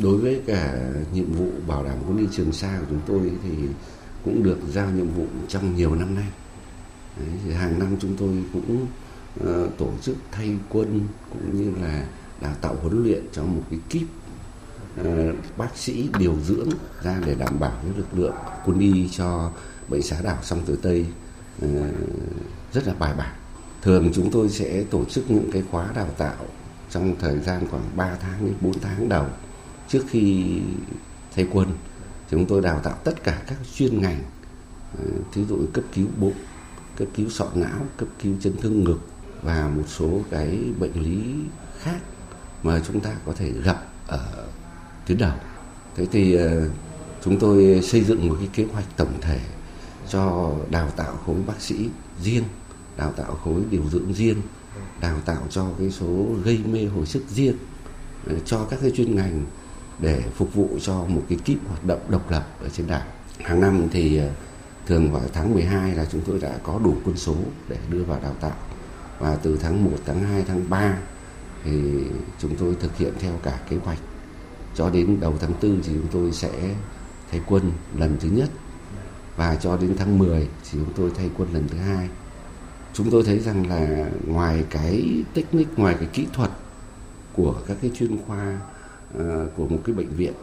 Đối 0.03 0.17
với 0.17 0.41
cả 0.47 0.91
nhiệm 1.13 1.31
vụ 1.31 1.51
bảo 1.67 1.83
đảm 1.83 1.97
quân 2.07 2.17
y 2.17 2.25
Trường 2.31 2.51
Sa 2.51 2.77
của 2.79 2.85
chúng 2.89 3.01
tôi 3.07 3.31
thì 3.43 3.49
cũng 4.23 4.43
được 4.43 4.59
giao 4.71 4.91
nhiệm 4.91 5.09
vụ 5.09 5.27
trong 5.47 5.75
nhiều 5.75 5.95
năm 5.95 6.15
nay. 6.15 6.27
Đấy, 7.19 7.29
thì 7.45 7.53
hàng 7.53 7.79
năm 7.79 7.95
chúng 8.01 8.17
tôi 8.17 8.43
cũng 8.53 8.87
uh, 9.39 9.77
tổ 9.77 9.91
chức 10.01 10.15
thay 10.31 10.49
quân 10.69 11.01
cũng 11.29 11.61
như 11.61 11.81
là 11.81 12.07
đào 12.41 12.55
tạo 12.61 12.75
huấn 12.81 13.03
luyện 13.03 13.23
cho 13.33 13.43
một 13.43 13.63
cái 13.69 13.79
kíp 13.89 14.07
Ờ, 15.03 15.33
bác 15.57 15.77
sĩ 15.77 16.09
điều 16.19 16.35
dưỡng 16.43 16.69
ra 17.03 17.19
để 17.25 17.35
đảm 17.35 17.59
bảo 17.59 17.71
cái 17.83 17.91
lực 17.97 18.13
lượng 18.13 18.35
quân 18.65 18.79
y 18.79 19.09
cho 19.09 19.51
bệnh 19.89 20.01
xá 20.01 20.21
đảo 20.23 20.37
sông 20.41 20.61
tử 20.65 20.79
tây 20.81 21.05
ờ, 21.61 21.67
rất 22.73 22.87
là 22.87 22.93
bài 22.99 23.13
bản. 23.17 23.35
Thường 23.81 24.11
chúng 24.13 24.31
tôi 24.31 24.49
sẽ 24.49 24.83
tổ 24.83 25.05
chức 25.05 25.31
những 25.31 25.49
cái 25.51 25.63
khóa 25.71 25.87
đào 25.95 26.09
tạo 26.17 26.35
trong 26.89 27.15
thời 27.19 27.39
gian 27.39 27.67
khoảng 27.71 27.83
3 27.95 28.15
tháng 28.21 28.45
đến 28.45 28.53
4 28.61 28.79
tháng 28.79 29.09
đầu 29.09 29.25
trước 29.87 30.03
khi 30.09 30.45
thay 31.35 31.47
quân. 31.51 31.67
Chúng 32.31 32.45
tôi 32.45 32.61
đào 32.61 32.79
tạo 32.79 32.97
tất 33.03 33.23
cả 33.23 33.41
các 33.47 33.57
chuyên 33.75 34.01
ngành 34.01 34.23
ờ, 34.97 35.05
thí 35.33 35.45
dụ 35.45 35.57
cấp 35.73 35.83
cứu 35.93 36.07
bụng, 36.19 36.35
cấp 36.95 37.07
cứu 37.15 37.29
sọ 37.29 37.47
não, 37.55 37.85
cấp 37.97 38.09
cứu 38.23 38.33
chấn 38.41 38.57
thương 38.57 38.83
ngực 38.83 38.99
và 39.41 39.67
một 39.67 39.83
số 39.87 40.21
cái 40.29 40.59
bệnh 40.79 41.03
lý 41.03 41.35
khác 41.79 41.99
mà 42.63 42.81
chúng 42.87 42.99
ta 42.99 43.15
có 43.25 43.33
thể 43.33 43.51
gặp 43.51 43.83
ở 44.07 44.47
tuyến 45.07 45.17
đầu 45.17 45.33
thế 45.95 46.05
thì 46.11 46.35
ờ, 46.35 46.69
chúng 47.23 47.39
tôi 47.39 47.81
xây 47.83 48.03
dựng 48.03 48.29
một 48.29 48.35
cái 48.39 48.49
kế 48.53 48.65
hoạch 48.73 48.97
tổng 48.97 49.13
thể 49.21 49.39
cho 50.09 50.53
đào 50.69 50.89
tạo 50.89 51.17
khối 51.25 51.35
bác 51.47 51.61
sĩ 51.61 51.89
riêng 52.23 52.43
đào 52.97 53.11
tạo 53.11 53.39
khối 53.43 53.61
điều 53.69 53.83
dưỡng 53.89 54.13
riêng 54.13 54.41
đào 55.01 55.17
tạo 55.25 55.47
cho 55.49 55.65
cái 55.79 55.91
số 55.91 56.25
gây 56.43 56.59
mê 56.65 56.85
hồi 56.85 57.05
sức 57.05 57.23
riêng 57.29 57.55
ờ, 58.27 58.35
cho 58.45 58.65
các 58.69 58.79
cái 58.81 58.91
chuyên 58.91 59.15
ngành 59.15 59.45
để 59.99 60.23
phục 60.35 60.53
vụ 60.53 60.69
cho 60.81 61.03
một 61.03 61.23
cái 61.29 61.37
kíp 61.45 61.57
hoạt 61.67 61.85
động 61.85 61.99
độc 62.09 62.31
lập 62.31 62.47
ở 62.61 62.69
trên 62.69 62.87
đảo. 62.87 63.03
Hàng 63.39 63.61
năm 63.61 63.87
thì 63.91 64.17
ờ, 64.17 64.29
thường 64.85 65.11
vào 65.11 65.21
tháng 65.33 65.53
12 65.53 65.95
là 65.95 66.05
chúng 66.11 66.21
tôi 66.21 66.39
đã 66.39 66.57
có 66.63 66.79
đủ 66.83 66.95
quân 67.05 67.17
số 67.17 67.35
để 67.69 67.77
đưa 67.89 68.03
vào 68.03 68.19
đào 68.23 68.35
tạo. 68.39 68.55
Và 69.19 69.35
từ 69.35 69.57
tháng 69.61 69.83
1, 69.83 69.91
tháng 70.05 70.23
2, 70.23 70.43
tháng 70.47 70.69
3 70.69 70.97
thì 71.63 71.71
chúng 72.39 72.55
tôi 72.55 72.75
thực 72.79 72.97
hiện 72.97 73.13
theo 73.19 73.39
cả 73.43 73.59
kế 73.69 73.77
hoạch. 73.77 73.99
Cho 74.77 74.89
đến 74.89 75.17
đầu 75.19 75.33
tháng 75.39 75.53
4 75.61 75.81
thì 75.83 75.93
chúng 75.93 76.07
tôi 76.11 76.31
sẽ 76.31 76.75
thay 77.31 77.41
quân 77.47 77.71
lần 77.97 78.17
thứ 78.19 78.29
nhất 78.29 78.49
và 79.35 79.55
cho 79.55 79.77
đến 79.77 79.95
tháng 79.97 80.19
10 80.19 80.39
thì 80.39 80.69
chúng 80.71 80.93
tôi 80.95 81.11
thay 81.17 81.29
quân 81.37 81.53
lần 81.53 81.67
thứ 81.67 81.77
hai. 81.77 82.09
Chúng 82.93 83.11
tôi 83.11 83.23
thấy 83.23 83.39
rằng 83.39 83.69
là 83.69 84.09
ngoài 84.27 84.63
cái 84.69 85.23
technique, 85.33 85.73
ngoài 85.77 85.95
cái 85.99 86.09
kỹ 86.13 86.27
thuật 86.33 86.51
của 87.33 87.55
các 87.67 87.77
cái 87.81 87.91
chuyên 87.95 88.17
khoa 88.27 88.59
uh, 89.17 89.21
của 89.55 89.67
một 89.67 89.79
cái 89.85 89.95
bệnh 89.95 90.09
viện 90.09 90.33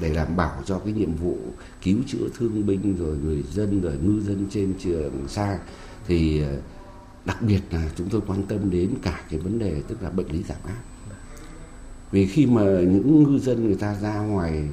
để 0.00 0.14
đảm 0.14 0.36
bảo 0.36 0.62
cho 0.64 0.78
cái 0.78 0.92
nhiệm 0.92 1.14
vụ 1.14 1.38
cứu 1.82 1.98
chữa 2.06 2.28
thương 2.38 2.66
binh 2.66 2.96
rồi 2.98 3.16
người 3.16 3.42
dân 3.52 3.80
rồi 3.80 3.98
ngư 4.02 4.20
dân 4.20 4.46
trên 4.50 4.74
trường 4.78 5.28
xa 5.28 5.58
thì 6.06 6.42
ờ, 6.42 6.56
đặc 7.24 7.42
biệt 7.42 7.60
là 7.70 7.90
chúng 7.96 8.08
tôi 8.08 8.20
quan 8.26 8.42
tâm 8.42 8.70
đến 8.70 8.90
cả 9.02 9.20
cái 9.30 9.40
vấn 9.40 9.58
đề 9.58 9.82
tức 9.88 10.02
là 10.02 10.10
bệnh 10.10 10.32
lý 10.32 10.42
giảm 10.42 10.58
áp 10.64 10.82
vì 12.10 12.26
khi 12.26 12.46
mà 12.46 12.62
những 12.62 13.24
ngư 13.24 13.38
dân 13.38 13.66
người 13.66 13.76
ta 13.76 13.94
ra 13.94 14.18
ngoài 14.18 14.68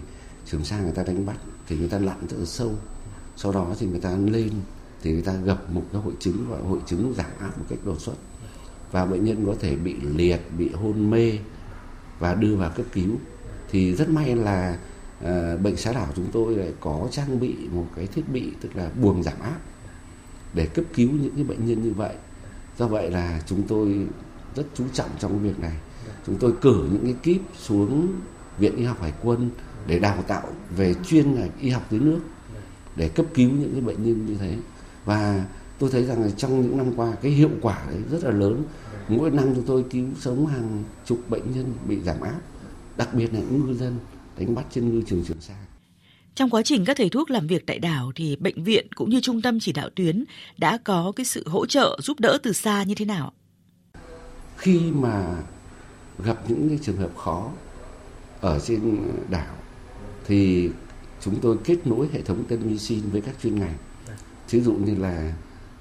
trường 0.45 0.65
sa 0.65 0.81
người 0.81 0.91
ta 0.91 1.03
đánh 1.03 1.25
bắt 1.25 1.37
thì 1.67 1.77
người 1.77 1.89
ta 1.89 1.99
lặn 1.99 2.17
rất 2.29 2.37
là 2.39 2.45
sâu 2.45 2.71
sau 3.35 3.51
đó 3.51 3.75
thì 3.79 3.87
người 3.87 3.99
ta 3.99 4.17
lên 4.17 4.49
thì 5.03 5.11
người 5.11 5.21
ta 5.21 5.33
gặp 5.33 5.71
một 5.71 5.83
cái 5.91 6.01
hội 6.01 6.13
chứng 6.19 6.49
gọi 6.49 6.61
hội 6.61 6.79
chứng 6.85 7.13
giảm 7.17 7.31
áp 7.39 7.57
một 7.57 7.65
cách 7.69 7.79
đột 7.85 8.01
xuất. 8.01 8.13
Và 8.91 9.05
bệnh 9.05 9.25
nhân 9.25 9.45
có 9.45 9.55
thể 9.59 9.75
bị 9.75 9.95
liệt 10.15 10.39
bị 10.57 10.69
hôn 10.69 11.09
mê 11.09 11.37
và 12.19 12.35
đưa 12.35 12.55
vào 12.55 12.71
cấp 12.75 12.85
cứu. 12.93 13.09
Thì 13.71 13.95
rất 13.95 14.09
may 14.09 14.35
là 14.35 14.77
uh, 15.23 15.61
bệnh 15.61 15.77
xá 15.77 15.93
đảo 15.93 16.07
chúng 16.15 16.27
tôi 16.31 16.55
lại 16.55 16.73
có 16.79 17.07
trang 17.11 17.39
bị 17.39 17.55
một 17.71 17.85
cái 17.95 18.07
thiết 18.07 18.29
bị 18.33 18.51
tức 18.61 18.75
là 18.75 18.89
buồng 19.01 19.23
giảm 19.23 19.39
áp 19.39 19.57
để 20.53 20.65
cấp 20.65 20.85
cứu 20.95 21.09
những 21.11 21.35
cái 21.35 21.43
bệnh 21.43 21.65
nhân 21.65 21.83
như 21.83 21.93
vậy. 21.93 22.15
Do 22.77 22.87
vậy 22.87 23.11
là 23.11 23.41
chúng 23.45 23.63
tôi 23.67 24.07
rất 24.55 24.63
chú 24.73 24.83
trọng 24.93 25.09
trong 25.19 25.39
việc 25.39 25.59
này 25.59 25.77
chúng 26.25 26.37
tôi 26.39 26.53
cử 26.61 26.87
những 26.91 27.03
cái 27.03 27.15
kíp 27.23 27.41
xuống 27.57 28.13
viện 28.57 28.75
y 28.75 28.83
học 28.83 29.01
hải 29.01 29.13
quân 29.23 29.49
để 29.87 29.99
đào 29.99 30.23
tạo 30.27 30.47
về 30.75 30.95
chuyên 31.07 31.35
ngành 31.35 31.49
y 31.61 31.69
học 31.69 31.87
dưới 31.91 31.99
nước 31.99 32.19
để 32.95 33.09
cấp 33.09 33.25
cứu 33.33 33.49
những 33.49 33.71
cái 33.71 33.81
bệnh 33.81 34.03
nhân 34.03 34.25
như 34.25 34.35
thế. 34.39 34.57
Và 35.05 35.45
tôi 35.79 35.89
thấy 35.89 36.03
rằng 36.03 36.23
là 36.23 36.29
trong 36.29 36.61
những 36.61 36.77
năm 36.77 36.87
qua 36.95 37.15
cái 37.21 37.31
hiệu 37.31 37.49
quả 37.61 37.83
đấy 37.89 37.99
rất 38.11 38.23
là 38.23 38.31
lớn. 38.31 38.63
Mỗi 39.07 39.31
năm 39.31 39.45
chúng 39.55 39.65
tôi 39.65 39.85
cứu 39.89 40.07
sống 40.19 40.45
hàng 40.45 40.83
chục 41.05 41.19
bệnh 41.29 41.51
nhân 41.51 41.73
bị 41.87 41.99
giảm 41.99 42.21
áp 42.21 42.39
đặc 42.97 43.13
biệt 43.13 43.33
là 43.33 43.39
những 43.39 43.67
ngư 43.67 43.73
dân 43.73 43.97
đánh 44.37 44.55
bắt 44.55 44.65
trên 44.71 44.89
ngư 44.89 45.01
trường 45.07 45.23
trường 45.25 45.41
sa. 45.41 45.53
Trong 46.35 46.49
quá 46.49 46.61
trình 46.65 46.85
các 46.85 46.97
thầy 46.97 47.09
thuốc 47.09 47.31
làm 47.31 47.47
việc 47.47 47.67
tại 47.67 47.79
đảo 47.79 48.11
thì 48.15 48.35
bệnh 48.35 48.63
viện 48.63 48.87
cũng 48.95 49.09
như 49.09 49.19
trung 49.21 49.41
tâm 49.41 49.59
chỉ 49.59 49.71
đạo 49.71 49.89
tuyến 49.95 50.25
đã 50.57 50.77
có 50.83 51.11
cái 51.15 51.25
sự 51.25 51.43
hỗ 51.47 51.65
trợ 51.65 51.99
giúp 52.01 52.19
đỡ 52.19 52.37
từ 52.43 52.53
xa 52.53 52.83
như 52.83 52.95
thế 52.95 53.05
nào? 53.05 53.33
Khi 54.57 54.79
mà 54.91 55.43
gặp 56.19 56.43
những 56.47 56.69
cái 56.69 56.79
trường 56.81 56.97
hợp 56.97 57.11
khó 57.17 57.51
ở 58.41 58.59
trên 58.59 58.97
đảo 59.29 59.55
thì 60.25 60.69
chúng 61.21 61.39
tôi 61.41 61.57
kết 61.63 61.87
nối 61.87 62.07
hệ 62.13 62.21
thống 62.21 62.43
telemedicine 62.47 63.07
với 63.11 63.21
các 63.21 63.35
chuyên 63.43 63.59
ngành. 63.59 63.77
Ví 64.49 64.61
dụ 64.61 64.73
như 64.73 64.95
là 64.95 65.33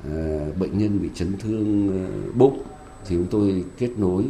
uh, 0.07 0.59
bệnh 0.59 0.79
nhân 0.79 1.03
bị 1.03 1.11
chấn 1.15 1.39
thương 1.39 1.89
uh, 2.29 2.37
bụng 2.37 2.63
thì 3.07 3.17
chúng 3.17 3.27
tôi 3.31 3.65
kết 3.79 3.91
nối 3.97 4.25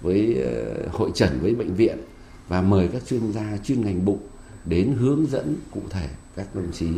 với 0.00 0.44
uh, 0.86 0.92
hội 0.92 1.10
trần 1.14 1.38
với 1.40 1.54
bệnh 1.54 1.74
viện 1.74 1.98
và 2.48 2.62
mời 2.62 2.88
các 2.92 3.06
chuyên 3.06 3.32
gia 3.32 3.56
chuyên 3.64 3.80
ngành 3.80 4.04
bụng 4.04 4.26
đến 4.64 4.92
hướng 4.98 5.26
dẫn 5.26 5.56
cụ 5.70 5.80
thể 5.90 6.08
các 6.36 6.54
đồng 6.54 6.72
chí 6.72 6.88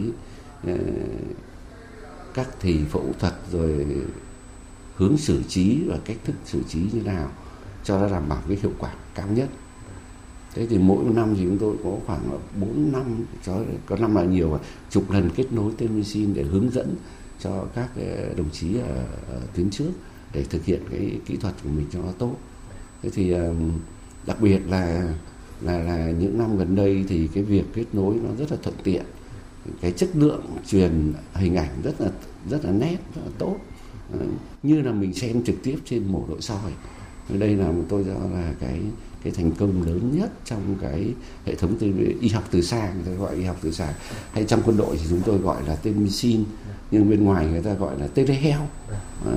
uh, 0.71 0.79
các 2.35 2.49
thì 2.61 2.85
phẫu 2.91 3.07
thuật 3.19 3.35
rồi 3.53 3.87
hướng 4.97 5.17
xử 5.17 5.43
trí 5.49 5.83
và 5.87 5.99
cách 6.05 6.17
thức 6.25 6.35
xử 6.45 6.63
trí 6.69 6.81
như 6.93 7.03
nào 7.03 7.31
cho 7.87 8.01
nó 8.01 8.09
đảm 8.09 8.29
bảo 8.29 8.43
cái 8.49 8.59
hiệu 8.63 8.73
quả 8.79 8.91
cao 9.15 9.27
nhất. 9.29 9.49
Thế 10.55 10.67
thì 10.67 10.79
mỗi 10.79 11.05
năm 11.05 11.35
thì 11.37 11.45
chúng 11.45 11.59
tôi 11.59 11.77
có 11.85 11.91
khoảng 12.07 12.21
4 12.61 12.93
năm 12.93 13.25
cho 13.45 13.59
có 13.87 13.97
năm 13.97 14.15
là 14.15 14.25
nhiều 14.25 14.51
mà 14.51 14.59
chục 14.91 15.11
lần 15.11 15.31
kết 15.37 15.53
nối 15.53 15.73
telemedicine 15.79 16.33
để 16.35 16.43
hướng 16.43 16.71
dẫn 16.71 16.95
cho 17.41 17.65
các 17.75 17.91
ờ, 17.97 18.35
đồng 18.37 18.51
chí 18.51 18.77
ở, 18.77 19.05
ở 19.29 19.41
tuyến 19.55 19.71
trước 19.71 19.91
để 20.33 20.45
thực 20.45 20.65
hiện 20.65 20.81
cái 20.91 21.21
kỹ 21.27 21.37
thuật 21.37 21.55
của 21.65 21.69
mình 21.69 21.87
cho 21.93 22.01
nó 22.03 22.13
tốt. 22.19 22.37
Thế 23.03 23.11
thì 23.11 23.33
ờ, 23.33 23.55
đặc 24.27 24.41
biệt 24.41 24.61
là 24.69 25.15
là 25.61 25.79
là 25.79 26.11
những 26.11 26.39
năm 26.39 26.59
gần 26.59 26.75
đây 26.75 27.05
thì 27.09 27.29
cái 27.35 27.45
việc 27.45 27.65
kết 27.75 27.85
nối 27.93 28.15
nó 28.15 28.35
rất 28.39 28.53
là 28.53 28.59
thuận 28.63 28.77
tiện. 28.83 29.05
Cái 29.81 29.93
chất 29.93 30.09
lượng 30.15 30.43
truyền 30.67 31.13
hình 31.35 31.57
ảnh 31.57 31.83
rất 31.85 32.01
là 32.01 32.11
rất 32.51 32.65
là 32.65 32.71
nét 32.71 32.97
rất 33.15 33.23
là 33.25 33.31
tốt. 33.39 33.57
Ờ, 34.13 34.27
như 34.63 34.81
là 34.81 34.93
mình 34.93 35.15
xem 35.15 35.45
trực 35.45 35.57
tiếp 35.63 35.79
trên 35.85 36.13
mổ 36.13 36.25
nội 36.29 36.41
soi 36.41 36.73
đây 37.29 37.57
là 37.57 37.73
tôi 37.89 38.05
cho 38.05 38.13
là 38.13 38.53
cái 38.61 38.81
cái 39.27 39.33
thành 39.33 39.51
công 39.51 39.83
lớn 39.83 40.19
nhất 40.19 40.31
trong 40.45 40.77
cái 40.81 41.15
hệ 41.45 41.55
thống 41.55 41.75
từ 41.81 41.93
y 42.21 42.29
học 42.29 42.45
từ 42.51 42.63
xa 42.63 42.93
người 42.95 43.05
ta 43.07 43.13
gọi 43.21 43.35
y 43.35 43.45
học 43.45 43.57
từ 43.63 43.73
xa. 43.73 43.95
Hay 44.33 44.45
trong 44.45 44.63
quân 44.65 44.77
đội 44.77 44.97
thì 44.97 45.07
chúng 45.11 45.21
tôi 45.21 45.39
gọi 45.39 45.63
là 45.67 45.75
telemedicine 45.75 46.45
nhưng 46.91 47.11
bên 47.11 47.25
ngoài 47.25 47.47
người 47.47 47.63
ta 47.63 47.73
gọi 47.75 48.01
là 48.01 48.07
telehealth 48.07 48.71
à, 49.27 49.33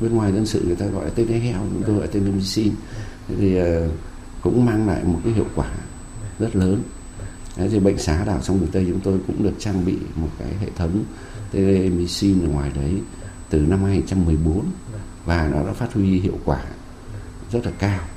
bên 0.00 0.14
ngoài 0.14 0.32
dân 0.32 0.46
sự 0.46 0.62
người 0.66 0.76
ta 0.76 0.86
gọi 0.86 1.04
là 1.04 1.10
telehealth 1.10 1.64
chúng 1.72 1.82
tôi 1.86 1.96
gọi 1.96 2.06
là 2.06 2.12
telemedicine 2.12 2.74
thì 3.38 3.60
uh, 3.60 3.66
cũng 4.42 4.64
mang 4.64 4.86
lại 4.86 5.04
một 5.04 5.20
cái 5.24 5.32
hiệu 5.32 5.46
quả 5.54 5.70
rất 6.38 6.56
lớn. 6.56 6.82
Đấy, 7.56 7.68
thì 7.72 7.78
bệnh 7.78 7.98
xá 7.98 8.24
đảo 8.24 8.42
sông 8.42 8.60
miền 8.60 8.70
Tây 8.72 8.86
chúng 8.88 9.00
tôi 9.00 9.18
cũng 9.26 9.42
được 9.42 9.54
trang 9.58 9.84
bị 9.84 9.96
một 10.16 10.28
cái 10.38 10.48
hệ 10.60 10.68
thống 10.76 11.04
telemedicine 11.52 12.46
ở 12.46 12.48
ngoài 12.48 12.70
đấy 12.74 12.94
từ 13.50 13.58
năm 13.58 13.84
2014 13.84 14.64
và 15.24 15.48
nó 15.52 15.62
đã 15.66 15.72
phát 15.72 15.92
huy 15.92 16.20
hiệu 16.20 16.38
quả 16.44 16.64
rất 17.54 17.70
là 17.70 17.72
cao. 17.78 18.08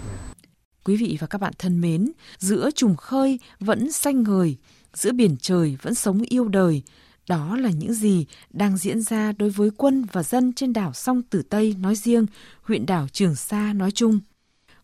Quý 0.83 0.97
vị 0.97 1.17
và 1.19 1.27
các 1.27 1.41
bạn 1.41 1.53
thân 1.59 1.81
mến, 1.81 2.11
giữa 2.37 2.69
trùng 2.75 2.95
khơi 2.95 3.39
vẫn 3.59 3.91
xanh 3.91 4.23
người 4.23 4.57
giữa 4.93 5.11
biển 5.11 5.35
trời 5.41 5.77
vẫn 5.81 5.95
sống 5.95 6.21
yêu 6.29 6.47
đời. 6.47 6.81
Đó 7.29 7.57
là 7.57 7.69
những 7.69 7.93
gì 7.93 8.25
đang 8.49 8.77
diễn 8.77 9.01
ra 9.01 9.31
đối 9.31 9.49
với 9.49 9.69
quân 9.77 10.05
và 10.11 10.23
dân 10.23 10.53
trên 10.53 10.73
đảo 10.73 10.93
Song 10.93 11.21
Tử 11.21 11.41
Tây 11.49 11.75
nói 11.79 11.95
riêng, 11.95 12.25
huyện 12.61 12.85
đảo 12.85 13.07
Trường 13.11 13.35
Sa 13.35 13.73
nói 13.73 13.91
chung 13.91 14.19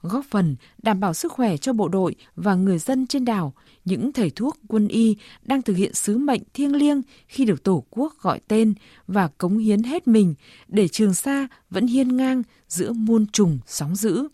góp 0.03 0.25
phần 0.29 0.55
đảm 0.81 0.99
bảo 0.99 1.13
sức 1.13 1.31
khỏe 1.31 1.57
cho 1.57 1.73
bộ 1.73 1.87
đội 1.87 2.15
và 2.35 2.55
người 2.55 2.79
dân 2.79 3.07
trên 3.07 3.25
đảo, 3.25 3.53
những 3.85 4.13
thầy 4.13 4.29
thuốc 4.29 4.57
quân 4.67 4.87
y 4.87 5.17
đang 5.41 5.61
thực 5.61 5.77
hiện 5.77 5.93
sứ 5.93 6.17
mệnh 6.17 6.41
thiêng 6.53 6.75
liêng 6.75 7.01
khi 7.27 7.45
được 7.45 7.63
Tổ 7.63 7.83
quốc 7.89 8.13
gọi 8.21 8.39
tên 8.47 8.73
và 9.07 9.27
cống 9.27 9.57
hiến 9.57 9.83
hết 9.83 10.07
mình 10.07 10.35
để 10.67 10.87
Trường 10.87 11.13
Sa 11.13 11.47
vẫn 11.69 11.87
hiên 11.87 12.17
ngang 12.17 12.43
giữa 12.67 12.93
muôn 12.93 13.25
trùng 13.27 13.59
sóng 13.65 13.95
dữ. 13.95 14.27